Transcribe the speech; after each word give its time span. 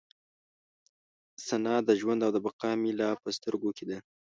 ثنا 1.47 1.75
د 1.87 1.89
ژوند 1.99 2.19
او 2.25 2.31
د 2.33 2.37
بقا 2.45 2.71
مې 2.81 2.91
لا 2.99 3.09
په 3.21 3.29
سترګو 3.37 3.69
کې 3.77 3.85
ده. 3.89 3.97